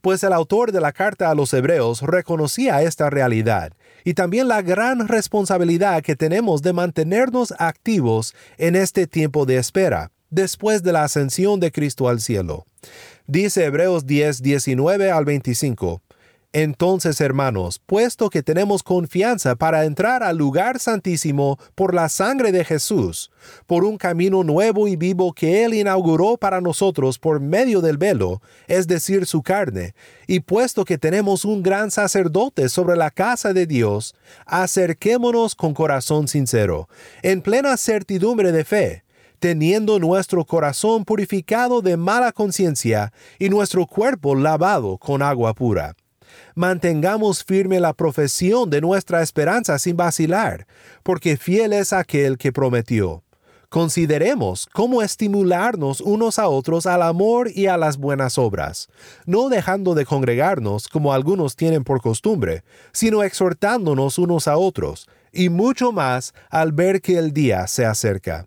Pues 0.00 0.22
el 0.22 0.32
autor 0.32 0.70
de 0.70 0.80
la 0.80 0.92
carta 0.92 1.28
a 1.28 1.34
los 1.34 1.52
hebreos 1.54 2.00
reconocía 2.02 2.80
esta 2.82 3.10
realidad 3.10 3.72
y 4.04 4.14
también 4.14 4.46
la 4.46 4.62
gran 4.62 5.08
responsabilidad 5.08 6.04
que 6.04 6.14
tenemos 6.14 6.62
de 6.62 6.72
mantenernos 6.72 7.52
activos 7.58 8.32
en 8.58 8.76
este 8.76 9.08
tiempo 9.08 9.44
de 9.44 9.56
espera, 9.56 10.12
después 10.30 10.84
de 10.84 10.92
la 10.92 11.02
ascensión 11.02 11.58
de 11.58 11.72
Cristo 11.72 12.08
al 12.08 12.20
cielo. 12.20 12.64
Dice 13.26 13.64
Hebreos 13.64 14.06
10, 14.06 14.42
19 14.42 15.10
al 15.10 15.24
25. 15.24 16.02
Entonces, 16.52 17.22
hermanos, 17.22 17.80
puesto 17.84 18.28
que 18.28 18.42
tenemos 18.42 18.82
confianza 18.82 19.56
para 19.56 19.86
entrar 19.86 20.22
al 20.22 20.36
lugar 20.36 20.78
santísimo 20.78 21.58
por 21.74 21.94
la 21.94 22.10
sangre 22.10 22.52
de 22.52 22.66
Jesús, 22.66 23.30
por 23.66 23.84
un 23.84 23.96
camino 23.96 24.44
nuevo 24.44 24.86
y 24.86 24.96
vivo 24.96 25.32
que 25.32 25.64
Él 25.64 25.72
inauguró 25.72 26.36
para 26.36 26.60
nosotros 26.60 27.18
por 27.18 27.40
medio 27.40 27.80
del 27.80 27.96
velo, 27.96 28.42
es 28.68 28.86
decir, 28.86 29.24
su 29.24 29.42
carne, 29.42 29.94
y 30.26 30.40
puesto 30.40 30.84
que 30.84 30.98
tenemos 30.98 31.46
un 31.46 31.62
gran 31.62 31.90
sacerdote 31.90 32.68
sobre 32.68 32.94
la 32.94 33.10
casa 33.10 33.54
de 33.54 33.66
Dios, 33.66 34.14
acerquémonos 34.44 35.54
con 35.54 35.72
corazón 35.72 36.28
sincero, 36.28 36.90
en 37.22 37.40
plena 37.40 37.78
certidumbre 37.78 38.52
de 38.52 38.64
fe, 38.64 39.03
teniendo 39.38 39.98
nuestro 39.98 40.44
corazón 40.44 41.04
purificado 41.04 41.82
de 41.82 41.96
mala 41.96 42.32
conciencia 42.32 43.12
y 43.38 43.48
nuestro 43.48 43.86
cuerpo 43.86 44.34
lavado 44.34 44.98
con 44.98 45.22
agua 45.22 45.54
pura 45.54 45.94
mantengamos 46.54 47.44
firme 47.44 47.80
la 47.80 47.92
profesión 47.92 48.70
de 48.70 48.80
nuestra 48.80 49.22
esperanza 49.22 49.78
sin 49.78 49.96
vacilar, 49.96 50.66
porque 51.02 51.36
fiel 51.36 51.72
es 51.72 51.92
aquel 51.92 52.38
que 52.38 52.52
prometió. 52.52 53.22
Consideremos 53.68 54.68
cómo 54.72 55.02
estimularnos 55.02 56.00
unos 56.00 56.38
a 56.38 56.48
otros 56.48 56.86
al 56.86 57.02
amor 57.02 57.50
y 57.52 57.66
a 57.66 57.76
las 57.76 57.96
buenas 57.96 58.38
obras, 58.38 58.88
no 59.26 59.48
dejando 59.48 59.94
de 59.94 60.06
congregarnos 60.06 60.86
como 60.86 61.12
algunos 61.12 61.56
tienen 61.56 61.82
por 61.82 62.00
costumbre, 62.00 62.62
sino 62.92 63.24
exhortándonos 63.24 64.18
unos 64.18 64.46
a 64.46 64.58
otros, 64.58 65.08
y 65.32 65.48
mucho 65.48 65.90
más 65.90 66.34
al 66.50 66.70
ver 66.70 67.02
que 67.02 67.18
el 67.18 67.32
día 67.32 67.66
se 67.66 67.84
acerca. 67.84 68.46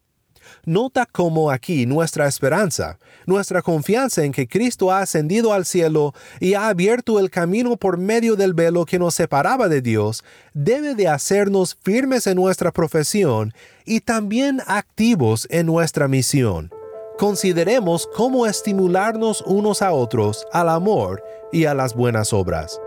Nota 0.67 1.06
cómo 1.10 1.49
aquí 1.49 1.86
nuestra 1.86 2.27
esperanza, 2.27 2.99
nuestra 3.25 3.62
confianza 3.62 4.25
en 4.25 4.34
que 4.34 4.49
Cristo 4.49 4.91
ha 4.91 4.99
ascendido 4.99 5.53
al 5.53 5.63
cielo 5.63 6.13
y 6.41 6.56
ha 6.56 6.67
abierto 6.67 7.19
el 7.19 7.30
camino 7.30 7.77
por 7.77 7.97
medio 7.97 8.36
del 8.36 8.53
velo 8.53 8.84
que 8.84 8.99
nos 8.99 9.15
separaba 9.15 9.69
de 9.69 9.82
Dios, 9.82 10.25
debe 10.53 10.93
de 10.93 11.08
hacernos 11.08 11.77
firmes 11.82 12.27
en 12.27 12.36
nuestra 12.36 12.73
profesión 12.73 13.53
y 13.86 14.01
también 14.01 14.62
activos 14.67 15.47
en 15.51 15.67
nuestra 15.67 16.10
misión. 16.10 16.69
Consideremos 17.17 18.06
cómo 18.13 18.45
estimularnos 18.45 19.45
unos 19.47 19.82
a 19.82 19.93
otros 19.93 20.45
al 20.51 20.67
amor 20.67 21.23
y 21.53 21.63
a 21.63 21.73
las 21.73 21.95
buenas 21.95 22.34
obras. 22.34 22.77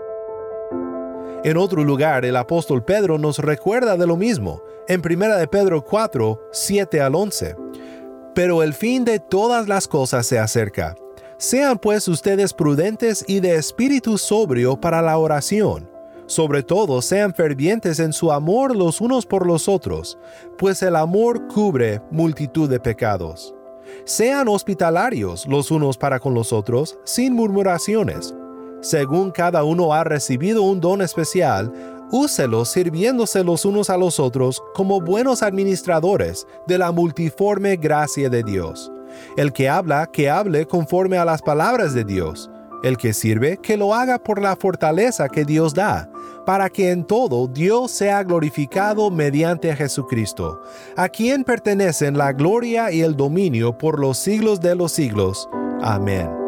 En 1.43 1.57
otro 1.57 1.83
lugar, 1.83 2.25
el 2.25 2.35
apóstol 2.35 2.85
Pedro 2.85 3.17
nos 3.17 3.39
recuerda 3.39 3.97
de 3.97 4.05
lo 4.05 4.15
mismo, 4.15 4.61
en 4.87 5.01
1 5.03 5.37
de 5.37 5.47
Pedro 5.47 5.83
4, 5.83 6.49
7 6.51 7.01
al 7.01 7.15
11. 7.15 7.55
Pero 8.33 8.63
el 8.63 8.73
fin 8.73 9.03
de 9.03 9.19
todas 9.19 9.67
las 9.67 9.87
cosas 9.87 10.25
se 10.25 10.39
acerca. 10.39 10.95
Sean 11.37 11.79
pues 11.79 12.07
ustedes 12.07 12.53
prudentes 12.53 13.25
y 13.27 13.39
de 13.39 13.55
espíritu 13.55 14.17
sobrio 14.17 14.79
para 14.79 15.01
la 15.01 15.17
oración. 15.17 15.89
Sobre 16.27 16.63
todo 16.63 17.01
sean 17.01 17.33
fervientes 17.33 17.99
en 17.99 18.13
su 18.13 18.31
amor 18.31 18.75
los 18.75 19.01
unos 19.01 19.25
por 19.25 19.45
los 19.45 19.67
otros, 19.67 20.17
pues 20.57 20.81
el 20.81 20.95
amor 20.95 21.47
cubre 21.47 22.01
multitud 22.09 22.69
de 22.69 22.79
pecados. 22.79 23.53
Sean 24.05 24.47
hospitalarios 24.47 25.45
los 25.45 25.71
unos 25.71 25.97
para 25.97 26.19
con 26.19 26.33
los 26.33 26.53
otros, 26.53 26.97
sin 27.03 27.33
murmuraciones. 27.33 28.33
Según 28.81 29.31
cada 29.31 29.63
uno 29.63 29.93
ha 29.93 30.03
recibido 30.03 30.63
un 30.63 30.79
don 30.79 31.01
especial, 31.01 31.90
úselos 32.11 32.69
sirviéndose 32.69 33.43
los 33.43 33.65
unos 33.65 33.89
a 33.89 33.97
los 33.97 34.19
otros 34.19 34.61
como 34.73 35.01
buenos 35.01 35.41
administradores 35.41 36.45
de 36.67 36.77
la 36.77 36.91
multiforme 36.91 37.77
gracia 37.77 38.29
de 38.29 38.43
Dios. 38.43 38.91
El 39.37 39.53
que 39.53 39.69
habla, 39.69 40.07
que 40.11 40.29
hable 40.29 40.65
conforme 40.65 41.17
a 41.17 41.25
las 41.25 41.41
palabras 41.41 41.93
de 41.93 42.03
Dios. 42.03 42.49
El 42.83 42.97
que 42.97 43.13
sirve, 43.13 43.57
que 43.57 43.77
lo 43.77 43.93
haga 43.93 44.17
por 44.17 44.41
la 44.41 44.55
fortaleza 44.55 45.29
que 45.29 45.45
Dios 45.45 45.73
da, 45.73 46.09
para 46.45 46.69
que 46.69 46.89
en 46.89 47.05
todo 47.05 47.47
Dios 47.47 47.91
sea 47.91 48.23
glorificado 48.23 49.11
mediante 49.11 49.75
Jesucristo, 49.75 50.61
a 50.97 51.07
quien 51.07 51.43
pertenecen 51.43 52.17
la 52.17 52.33
gloria 52.33 52.91
y 52.91 53.01
el 53.01 53.15
dominio 53.15 53.77
por 53.77 53.99
los 53.99 54.17
siglos 54.17 54.59
de 54.61 54.75
los 54.75 54.91
siglos. 54.91 55.47
Amén. 55.81 56.40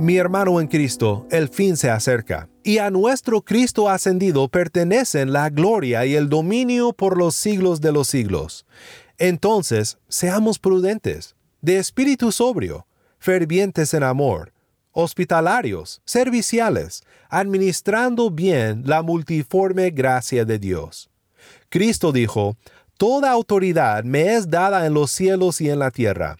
Mi 0.00 0.16
hermano 0.16 0.62
en 0.62 0.66
Cristo, 0.66 1.26
el 1.30 1.50
fin 1.50 1.76
se 1.76 1.90
acerca, 1.90 2.48
y 2.62 2.78
a 2.78 2.88
nuestro 2.88 3.42
Cristo 3.42 3.90
ascendido 3.90 4.48
pertenecen 4.48 5.30
la 5.30 5.50
gloria 5.50 6.06
y 6.06 6.14
el 6.14 6.30
dominio 6.30 6.94
por 6.94 7.18
los 7.18 7.34
siglos 7.34 7.82
de 7.82 7.92
los 7.92 8.08
siglos. 8.08 8.64
Entonces, 9.18 9.98
seamos 10.08 10.58
prudentes, 10.58 11.36
de 11.60 11.76
espíritu 11.76 12.32
sobrio, 12.32 12.86
fervientes 13.18 13.92
en 13.92 14.02
amor, 14.02 14.54
hospitalarios, 14.92 16.00
serviciales, 16.06 17.02
administrando 17.28 18.30
bien 18.30 18.84
la 18.86 19.02
multiforme 19.02 19.90
gracia 19.90 20.46
de 20.46 20.58
Dios. 20.58 21.10
Cristo 21.68 22.10
dijo, 22.10 22.56
Toda 22.96 23.30
autoridad 23.30 24.02
me 24.04 24.34
es 24.34 24.48
dada 24.48 24.86
en 24.86 24.94
los 24.94 25.10
cielos 25.10 25.60
y 25.60 25.68
en 25.68 25.78
la 25.78 25.90
tierra. 25.90 26.38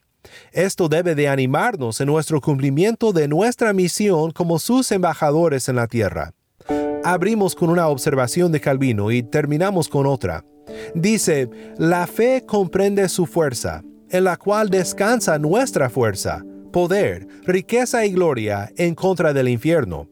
Esto 0.52 0.88
debe 0.88 1.14
de 1.14 1.28
animarnos 1.28 2.00
en 2.00 2.06
nuestro 2.06 2.40
cumplimiento 2.40 3.12
de 3.12 3.28
nuestra 3.28 3.72
misión 3.72 4.30
como 4.30 4.58
sus 4.58 4.90
embajadores 4.92 5.68
en 5.68 5.76
la 5.76 5.86
tierra. 5.86 6.32
Abrimos 7.04 7.54
con 7.54 7.70
una 7.70 7.88
observación 7.88 8.52
de 8.52 8.60
Calvino 8.60 9.10
y 9.10 9.22
terminamos 9.22 9.88
con 9.88 10.06
otra. 10.06 10.44
Dice, 10.94 11.48
la 11.78 12.06
fe 12.06 12.44
comprende 12.46 13.08
su 13.08 13.26
fuerza, 13.26 13.82
en 14.10 14.24
la 14.24 14.36
cual 14.36 14.68
descansa 14.68 15.38
nuestra 15.38 15.88
fuerza, 15.88 16.44
poder, 16.72 17.26
riqueza 17.44 18.04
y 18.04 18.12
gloria 18.12 18.70
en 18.76 18.94
contra 18.94 19.32
del 19.32 19.48
infierno. 19.48 20.08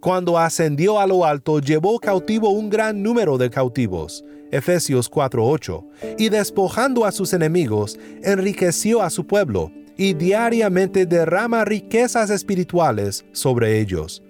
Cuando 0.00 0.38
ascendió 0.38 1.00
a 1.00 1.06
lo 1.08 1.24
alto, 1.24 1.58
llevó 1.58 1.98
cautivo 1.98 2.50
un 2.50 2.70
gran 2.70 3.02
número 3.02 3.36
de 3.36 3.50
cautivos. 3.50 4.24
Efesios 4.50 5.10
4:8. 5.10 5.84
Y 6.18 6.28
despojando 6.28 7.04
a 7.04 7.12
sus 7.12 7.32
enemigos, 7.32 7.98
enriqueció 8.22 9.02
a 9.02 9.10
su 9.10 9.26
pueblo, 9.26 9.70
y 9.96 10.14
diariamente 10.14 11.04
derrama 11.06 11.64
riquezas 11.64 12.30
espirituales 12.30 13.24
sobre 13.32 13.80
ellos. 13.80 14.22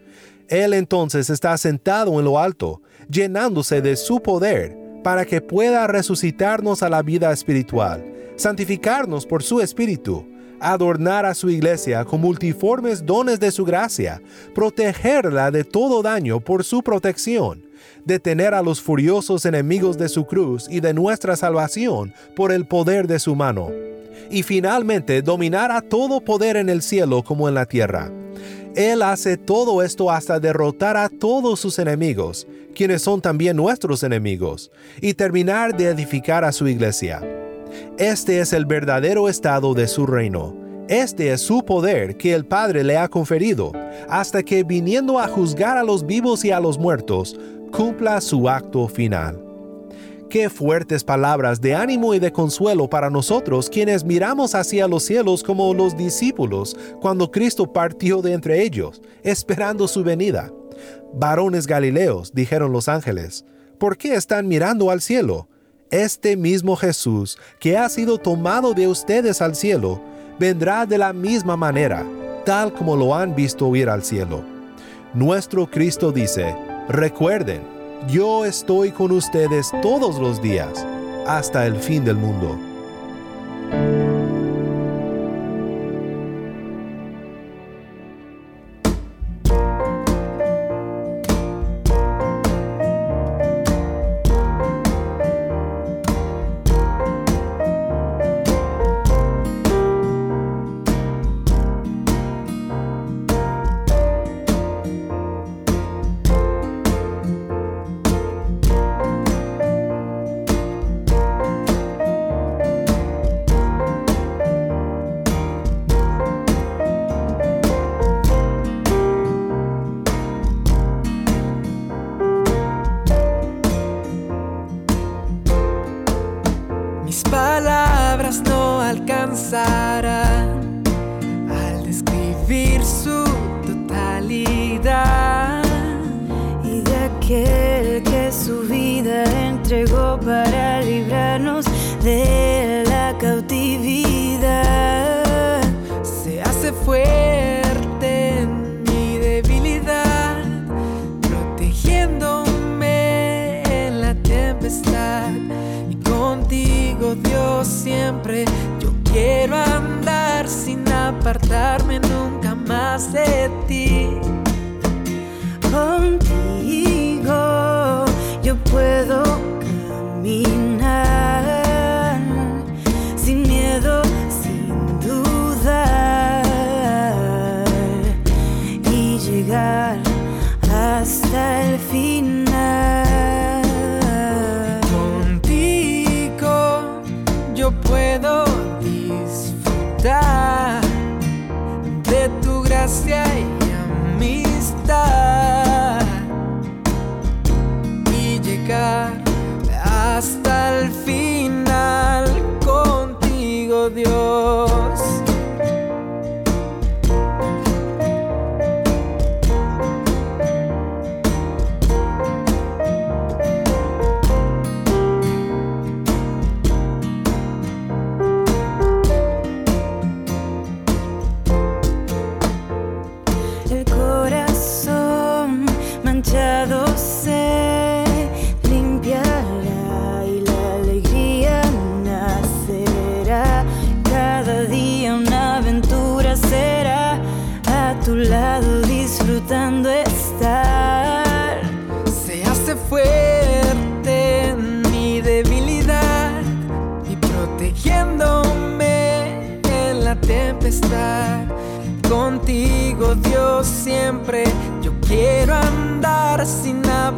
Él 0.48 0.72
entonces 0.72 1.28
está 1.28 1.56
sentado 1.58 2.18
en 2.18 2.24
lo 2.24 2.38
alto, 2.38 2.80
llenándose 3.10 3.82
de 3.82 3.96
su 3.96 4.20
poder, 4.20 4.76
para 5.04 5.26
que 5.26 5.42
pueda 5.42 5.86
resucitarnos 5.86 6.82
a 6.82 6.88
la 6.88 7.02
vida 7.02 7.30
espiritual, 7.32 8.02
santificarnos 8.36 9.26
por 9.26 9.42
su 9.42 9.60
espíritu, 9.60 10.26
adornar 10.58 11.26
a 11.26 11.34
su 11.34 11.50
iglesia 11.50 12.04
con 12.04 12.22
multiformes 12.22 13.04
dones 13.04 13.38
de 13.38 13.50
su 13.50 13.64
gracia, 13.64 14.22
protegerla 14.54 15.50
de 15.50 15.64
todo 15.64 16.02
daño 16.02 16.40
por 16.40 16.64
su 16.64 16.82
protección, 16.82 17.67
detener 18.04 18.54
a 18.54 18.62
los 18.62 18.80
furiosos 18.80 19.44
enemigos 19.44 19.98
de 19.98 20.08
su 20.08 20.26
cruz 20.26 20.66
y 20.70 20.80
de 20.80 20.94
nuestra 20.94 21.36
salvación 21.36 22.12
por 22.34 22.52
el 22.52 22.66
poder 22.66 23.06
de 23.06 23.18
su 23.18 23.34
mano, 23.34 23.70
y 24.30 24.42
finalmente 24.42 25.22
dominar 25.22 25.70
a 25.70 25.80
todo 25.80 26.20
poder 26.20 26.56
en 26.56 26.68
el 26.68 26.82
cielo 26.82 27.22
como 27.22 27.48
en 27.48 27.54
la 27.54 27.66
tierra. 27.66 28.10
Él 28.74 29.02
hace 29.02 29.36
todo 29.36 29.82
esto 29.82 30.10
hasta 30.10 30.38
derrotar 30.38 30.96
a 30.96 31.08
todos 31.08 31.58
sus 31.58 31.78
enemigos, 31.78 32.46
quienes 32.74 33.02
son 33.02 33.20
también 33.20 33.56
nuestros 33.56 34.02
enemigos, 34.02 34.70
y 35.00 35.14
terminar 35.14 35.76
de 35.76 35.86
edificar 35.86 36.44
a 36.44 36.52
su 36.52 36.68
iglesia. 36.68 37.20
Este 37.98 38.40
es 38.40 38.52
el 38.52 38.66
verdadero 38.66 39.28
estado 39.28 39.74
de 39.74 39.88
su 39.88 40.06
reino. 40.06 40.54
Este 40.88 41.32
es 41.32 41.42
su 41.42 41.64
poder 41.64 42.16
que 42.16 42.32
el 42.32 42.46
Padre 42.46 42.84
le 42.84 42.96
ha 42.96 43.08
conferido, 43.08 43.72
hasta 44.08 44.42
que 44.42 44.62
viniendo 44.62 45.18
a 45.18 45.28
juzgar 45.28 45.76
a 45.76 45.82
los 45.82 46.06
vivos 46.06 46.44
y 46.44 46.50
a 46.50 46.60
los 46.60 46.78
muertos, 46.78 47.38
cumpla 47.70 48.20
su 48.20 48.48
acto 48.48 48.88
final. 48.88 49.44
Qué 50.28 50.50
fuertes 50.50 51.04
palabras 51.04 51.60
de 51.60 51.74
ánimo 51.74 52.12
y 52.12 52.18
de 52.18 52.32
consuelo 52.32 52.90
para 52.90 53.08
nosotros 53.08 53.70
quienes 53.70 54.04
miramos 54.04 54.54
hacia 54.54 54.86
los 54.86 55.04
cielos 55.04 55.42
como 55.42 55.72
los 55.72 55.96
discípulos 55.96 56.76
cuando 57.00 57.30
Cristo 57.30 57.72
partió 57.72 58.20
de 58.20 58.34
entre 58.34 58.62
ellos, 58.62 59.00
esperando 59.22 59.88
su 59.88 60.04
venida. 60.04 60.52
Varones 61.14 61.66
Galileos, 61.66 62.34
dijeron 62.34 62.72
los 62.72 62.88
ángeles, 62.88 63.46
¿por 63.78 63.96
qué 63.96 64.14
están 64.14 64.46
mirando 64.48 64.90
al 64.90 65.00
cielo? 65.00 65.48
Este 65.90 66.36
mismo 66.36 66.76
Jesús, 66.76 67.38
que 67.58 67.78
ha 67.78 67.88
sido 67.88 68.18
tomado 68.18 68.74
de 68.74 68.86
ustedes 68.86 69.40
al 69.40 69.54
cielo, 69.54 69.98
vendrá 70.38 70.84
de 70.84 70.98
la 70.98 71.14
misma 71.14 71.56
manera, 71.56 72.04
tal 72.44 72.74
como 72.74 72.96
lo 72.96 73.14
han 73.14 73.34
visto 73.34 73.74
ir 73.74 73.88
al 73.88 74.04
cielo. 74.04 74.44
Nuestro 75.14 75.70
Cristo 75.70 76.12
dice, 76.12 76.54
recuerden, 76.88 77.62
yo 78.08 78.44
estoy 78.44 78.90
con 78.90 79.12
ustedes 79.12 79.70
todos 79.82 80.18
los 80.18 80.40
días, 80.40 80.86
hasta 81.26 81.66
el 81.66 81.76
fin 81.76 82.04
del 82.04 82.16
mundo. 82.16 82.67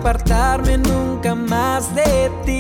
Apartarme 0.00 0.78
nunca 0.78 1.34
más 1.34 1.94
de 1.94 2.30
ti. 2.46 2.59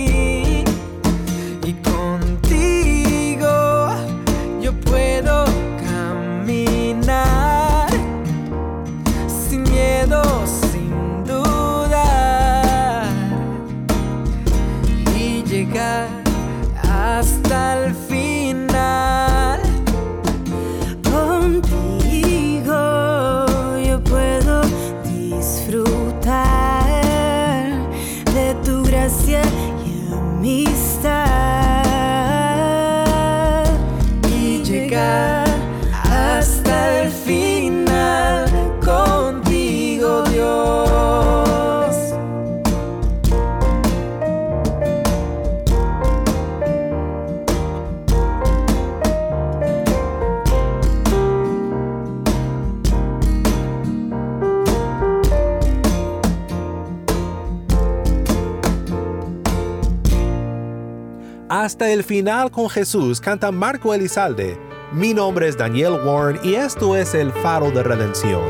Hasta 61.62 61.90
el 61.90 62.04
final 62.04 62.50
con 62.50 62.70
Jesús 62.70 63.20
canta 63.20 63.52
Marco 63.52 63.92
Elizalde. 63.92 64.58
Mi 64.94 65.12
nombre 65.12 65.46
es 65.46 65.58
Daniel 65.58 65.92
Warren 66.06 66.40
y 66.42 66.54
esto 66.54 66.96
es 66.96 67.14
el 67.14 67.30
faro 67.32 67.70
de 67.70 67.82
redención. 67.82 68.40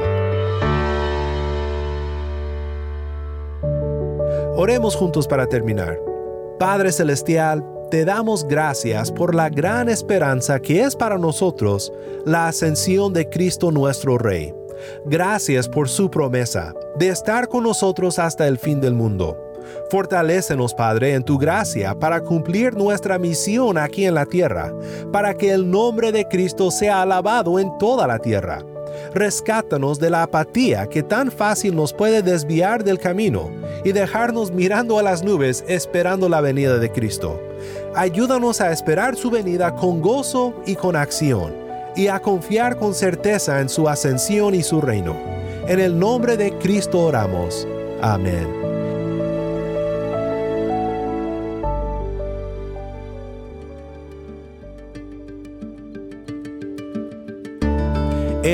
Oremos 4.54 4.94
juntos 4.94 5.26
para 5.26 5.48
terminar. 5.48 5.98
Padre 6.60 6.92
Celestial, 6.92 7.64
te 7.90 8.04
damos 8.04 8.46
gracias 8.46 9.10
por 9.10 9.34
la 9.34 9.48
gran 9.48 9.88
esperanza 9.88 10.60
que 10.60 10.84
es 10.84 10.94
para 10.94 11.18
nosotros 11.18 11.92
la 12.24 12.46
ascensión 12.46 13.12
de 13.12 13.28
Cristo 13.28 13.72
nuestro 13.72 14.18
Rey. 14.18 14.54
Gracias 15.06 15.68
por 15.68 15.88
su 15.88 16.12
promesa 16.12 16.74
de 16.96 17.08
estar 17.08 17.48
con 17.48 17.64
nosotros 17.64 18.20
hasta 18.20 18.46
el 18.46 18.56
fin 18.56 18.80
del 18.80 18.94
mundo. 18.94 19.49
Fortalécenos, 19.90 20.74
Padre, 20.74 21.14
en 21.14 21.24
tu 21.24 21.38
gracia 21.38 21.98
para 21.98 22.20
cumplir 22.20 22.76
nuestra 22.76 23.18
misión 23.18 23.78
aquí 23.78 24.06
en 24.06 24.14
la 24.14 24.26
tierra, 24.26 24.72
para 25.12 25.34
que 25.34 25.50
el 25.50 25.70
nombre 25.70 26.12
de 26.12 26.26
Cristo 26.26 26.70
sea 26.70 27.02
alabado 27.02 27.58
en 27.58 27.76
toda 27.78 28.06
la 28.06 28.18
tierra. 28.18 28.64
Rescátanos 29.14 29.98
de 29.98 30.10
la 30.10 30.22
apatía 30.24 30.86
que 30.86 31.02
tan 31.02 31.30
fácil 31.30 31.74
nos 31.74 31.92
puede 31.92 32.22
desviar 32.22 32.84
del 32.84 32.98
camino 32.98 33.50
y 33.84 33.92
dejarnos 33.92 34.52
mirando 34.52 34.98
a 34.98 35.02
las 35.02 35.22
nubes 35.22 35.64
esperando 35.68 36.28
la 36.28 36.40
venida 36.40 36.78
de 36.78 36.90
Cristo. 36.90 37.40
Ayúdanos 37.94 38.60
a 38.60 38.72
esperar 38.72 39.16
su 39.16 39.30
venida 39.30 39.74
con 39.74 40.00
gozo 40.00 40.54
y 40.66 40.76
con 40.76 40.96
acción, 40.96 41.52
y 41.96 42.06
a 42.06 42.20
confiar 42.20 42.76
con 42.76 42.94
certeza 42.94 43.60
en 43.60 43.68
su 43.68 43.88
ascensión 43.88 44.54
y 44.54 44.62
su 44.62 44.80
reino. 44.80 45.16
En 45.66 45.80
el 45.80 45.98
nombre 45.98 46.36
de 46.36 46.52
Cristo 46.58 47.00
oramos. 47.00 47.66
Amén. 48.00 48.59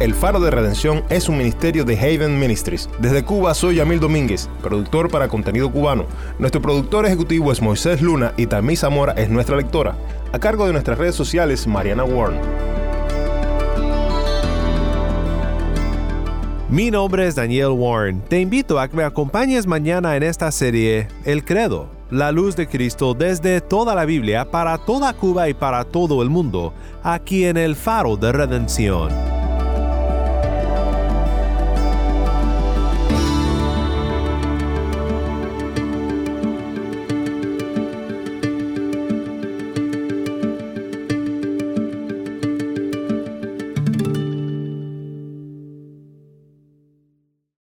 El 0.00 0.14
Faro 0.14 0.38
de 0.38 0.52
Redención 0.52 1.02
es 1.08 1.28
un 1.28 1.38
ministerio 1.38 1.84
de 1.84 1.98
Haven 1.98 2.38
Ministries. 2.38 2.88
Desde 3.00 3.24
Cuba 3.24 3.52
soy 3.52 3.76
Yamil 3.76 3.98
Domínguez, 3.98 4.48
productor 4.62 5.10
para 5.10 5.26
contenido 5.26 5.72
cubano. 5.72 6.06
Nuestro 6.38 6.62
productor 6.62 7.04
ejecutivo 7.04 7.50
es 7.50 7.60
Moisés 7.60 8.00
Luna 8.00 8.32
y 8.36 8.46
Tammy 8.46 8.76
Zamora 8.76 9.14
es 9.14 9.28
nuestra 9.28 9.56
lectora. 9.56 9.96
A 10.32 10.38
cargo 10.38 10.66
de 10.66 10.72
nuestras 10.72 10.98
redes 10.98 11.16
sociales, 11.16 11.66
Mariana 11.66 12.04
Warren. 12.04 12.38
Mi 16.70 16.92
nombre 16.92 17.26
es 17.26 17.34
Daniel 17.34 17.70
Warren. 17.70 18.20
Te 18.20 18.40
invito 18.40 18.78
a 18.78 18.86
que 18.86 18.96
me 18.96 19.02
acompañes 19.02 19.66
mañana 19.66 20.16
en 20.16 20.22
esta 20.22 20.52
serie 20.52 21.08
El 21.24 21.44
Credo, 21.44 21.88
la 22.12 22.30
luz 22.30 22.54
de 22.54 22.68
Cristo 22.68 23.14
desde 23.14 23.60
toda 23.60 23.96
la 23.96 24.04
Biblia 24.04 24.48
para 24.48 24.78
toda 24.78 25.12
Cuba 25.14 25.48
y 25.48 25.54
para 25.54 25.82
todo 25.82 26.22
el 26.22 26.30
mundo, 26.30 26.72
aquí 27.02 27.46
en 27.46 27.56
el 27.56 27.74
Faro 27.74 28.16
de 28.16 28.30
Redención. 28.30 29.37